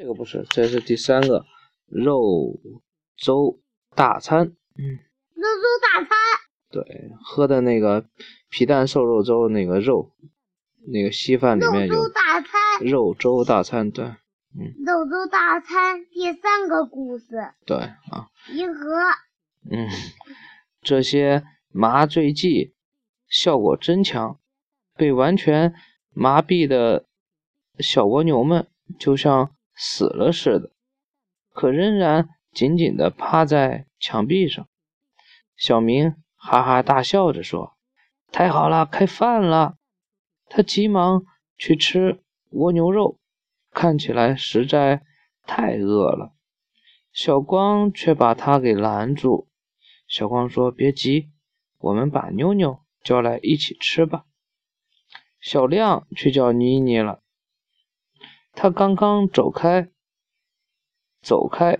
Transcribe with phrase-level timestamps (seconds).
[0.00, 1.44] 这个不是，这是第三个
[1.84, 2.58] 肉
[3.18, 3.60] 粥
[3.94, 4.46] 大餐。
[4.46, 4.96] 嗯，
[5.34, 6.16] 肉粥大餐。
[6.70, 8.06] 对，喝的那个
[8.48, 10.10] 皮蛋瘦肉粥，那个肉，
[10.90, 12.50] 那个稀饭里面有肉粥大餐。
[12.86, 14.72] 肉粥大餐，对，嗯。
[14.86, 17.52] 肉粥大餐第三个故事。
[17.66, 18.30] 对啊。
[18.54, 18.80] 银河。
[19.70, 19.86] 嗯，
[20.80, 22.72] 这些麻醉剂
[23.28, 24.40] 效果真强，
[24.94, 25.74] 被完全
[26.14, 27.04] 麻痹的
[27.80, 28.66] 小蜗牛们
[28.98, 30.72] 就像死了似的，
[31.54, 34.68] 可仍然紧紧地趴在墙壁上。
[35.56, 37.78] 小明哈哈大笑着说
[38.30, 39.78] ：“太好了，开饭了！”
[40.50, 41.24] 他急忙
[41.56, 43.18] 去吃蜗牛肉，
[43.70, 45.02] 看起来实在
[45.46, 46.34] 太饿了。
[47.10, 49.48] 小光却把他给拦住。
[50.06, 51.30] 小光说：“别急，
[51.78, 54.26] 我们把妞妞叫来一起吃吧。”
[55.40, 57.22] 小亮去叫妮妮了。
[58.52, 59.88] 他刚刚走开，
[61.22, 61.78] 走开，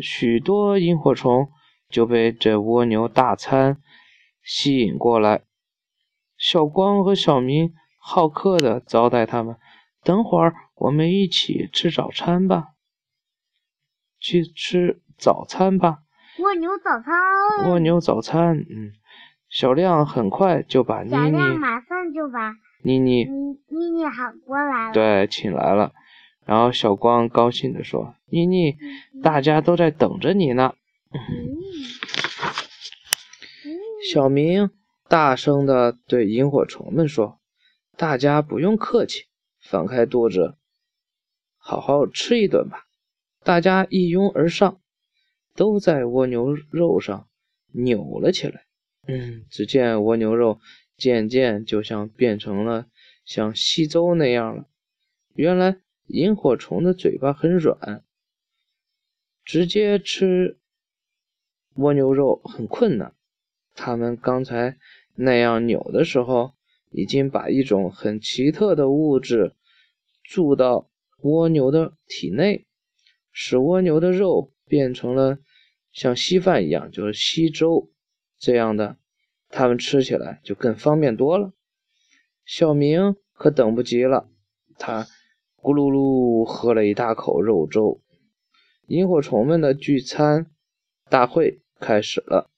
[0.00, 1.50] 许多萤火虫
[1.88, 3.80] 就被这蜗牛大餐
[4.42, 5.42] 吸引过来。
[6.36, 9.56] 小光和小明好客的招待他们
[10.04, 12.68] ：“等会儿我们一起吃早餐吧，
[14.18, 15.98] 去吃早餐吧。”
[16.38, 18.92] 蜗牛早餐，蜗牛早餐，嗯，
[19.48, 25.92] 小亮很快就把妮妮，小亮马上就把妮妮，妮妮喊过来了，对，请来了。
[26.50, 28.76] 然后小光高兴地说：“妮妮，
[29.22, 30.74] 大家都在等着你呢。”
[34.12, 34.70] 小明
[35.06, 37.38] 大声地对萤火虫们说
[37.96, 39.26] ：“大家不用客气，
[39.60, 40.56] 放开肚子，
[41.56, 42.86] 好好吃一顿吧。”
[43.44, 44.80] 大家一拥而上。
[45.56, 47.28] 都在蜗牛肉上
[47.72, 48.62] 扭了起来。
[49.06, 50.58] 嗯，只见蜗牛肉
[50.96, 52.86] 渐渐就像变成了
[53.24, 54.64] 像稀粥那样了。
[55.34, 55.76] 原来
[56.12, 58.04] 萤火虫的嘴巴很软，
[59.44, 60.58] 直接吃
[61.74, 63.14] 蜗牛肉很困难。
[63.74, 64.76] 它们刚才
[65.14, 66.54] 那样扭的时候，
[66.90, 69.54] 已经把一种很奇特的物质
[70.22, 70.90] 注到
[71.22, 72.66] 蜗牛的体内，
[73.32, 75.38] 使蜗牛的肉变成了。
[75.92, 77.90] 像稀饭一样，就是稀粥
[78.38, 78.96] 这样的，
[79.48, 81.52] 他们吃起来就更方便多了。
[82.44, 84.30] 小明可等不及了，
[84.78, 85.08] 他
[85.62, 88.00] 咕噜噜喝了一大口肉粥。
[88.86, 90.46] 萤火虫们的聚餐
[91.08, 92.50] 大会开始了，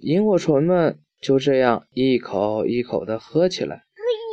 [0.00, 3.84] 萤火虫们就这样一口一口的喝起来。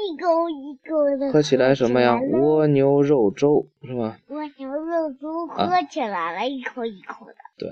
[0.06, 2.20] 一口一口的喝起来什么呀？
[2.20, 4.20] 蜗牛肉粥是吧？
[4.28, 7.36] 蜗牛肉粥喝起来了，一口一口的。
[7.58, 7.70] 对，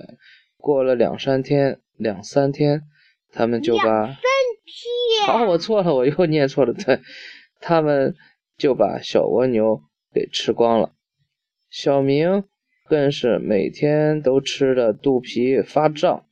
[0.58, 2.84] 过了两三天，两三天，
[3.32, 5.28] 他们就把三天。
[5.28, 6.74] 好，我错了，我又念错了。
[6.74, 7.02] 对，
[7.62, 8.14] 他们
[8.58, 9.82] 就把小蜗牛
[10.14, 10.94] 给吃光了。
[11.70, 12.44] 小明
[12.84, 16.26] 更是每天都吃的肚皮发胀。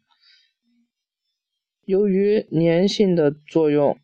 [1.86, 3.98] 由于粘性的作用，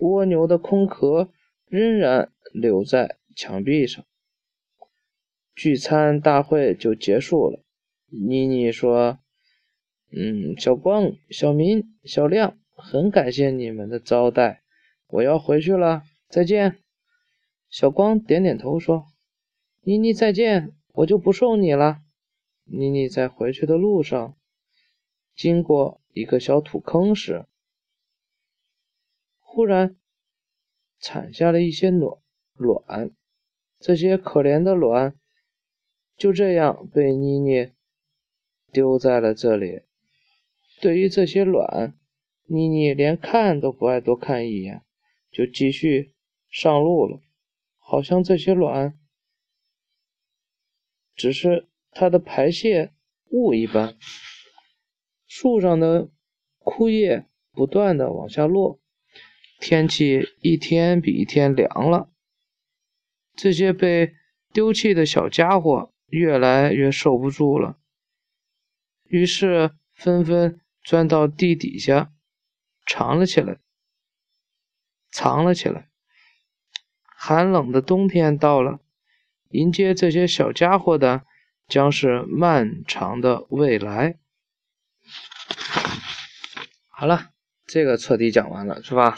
[0.00, 1.30] 蜗牛的空壳。
[1.72, 4.04] 仍然留在墙壁上。
[5.54, 7.64] 聚餐大会就结束了。
[8.10, 9.20] 妮妮说
[10.14, 14.60] ：“嗯，小光、小明、小亮，很感谢你们的招待，
[15.06, 16.82] 我要回去了，再见。”
[17.68, 19.06] 小光点点头说
[19.84, 22.00] ：“妮妮再见，我就不送你了。”
[22.64, 24.36] 妮妮在回去的路上，
[25.36, 27.44] 经过一个小土坑时，
[29.38, 29.96] 忽然。
[31.04, 32.16] 产下了一些卵，
[32.54, 33.10] 卵，
[33.80, 35.18] 这些可怜的卵
[36.16, 37.72] 就这样被妮妮
[38.70, 39.82] 丢在了这里。
[40.80, 41.98] 对于这些卵，
[42.44, 44.84] 妮妮连看都不爱多看一眼，
[45.32, 46.14] 就继续
[46.52, 47.20] 上路了，
[47.78, 48.96] 好像这些卵
[51.16, 52.92] 只是它的排泄
[53.30, 53.96] 物一般。
[55.26, 56.10] 树上的
[56.58, 58.78] 枯叶不断的往下落。
[59.58, 62.12] 天气一天比一天凉了，
[63.34, 64.12] 这些被
[64.52, 67.78] 丢弃的小家伙越来越受不住了，
[69.04, 72.12] 于是纷纷钻到地底下
[72.84, 73.60] 藏了起来，
[75.10, 75.91] 藏了起来。
[77.24, 78.80] 寒冷的冬天到了，
[79.50, 81.22] 迎接这些小家伙的
[81.68, 84.16] 将是漫长的未来。
[86.88, 87.28] 好了，
[87.64, 89.14] 这个彻底讲完了，是吧？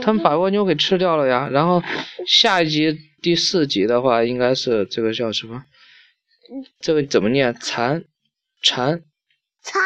[0.00, 1.82] 他们把蜗牛给吃掉了呀，然后
[2.24, 5.64] 下一集第四集的话，应该是这个叫什么？
[6.78, 7.52] 这个怎么念？
[7.52, 8.04] 蚕，
[8.62, 9.02] 蚕，
[9.60, 9.82] 蚕，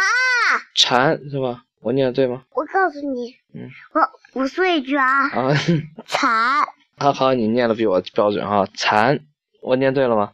[0.75, 1.65] 蚕是吧？
[1.87, 2.43] 我念的对吗？
[2.51, 5.55] 我告诉你，嗯，我我说一句啊，啊，
[6.05, 6.65] 蚕，
[6.97, 8.67] 啊好，你念的比我标准哈。
[8.75, 9.21] 蚕，
[9.63, 10.33] 我念对了吗？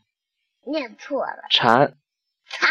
[0.64, 1.42] 念错了。
[1.50, 1.94] 蚕。
[2.48, 2.66] 蚕。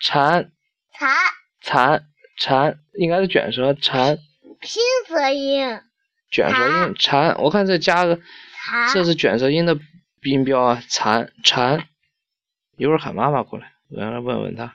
[0.00, 0.50] 蚕。
[0.94, 1.14] 蚕。
[1.60, 2.06] 蚕。
[2.38, 4.16] 蚕，应该是卷舌蚕。
[4.60, 5.78] 拼舌音。
[6.30, 8.18] 卷舌音蚕，我看这加个，
[8.94, 9.78] 这是卷舌音的
[10.22, 10.82] 音标啊。
[10.88, 11.86] 蚕蚕，
[12.78, 14.74] 一会儿喊妈妈过来，我让她问问他。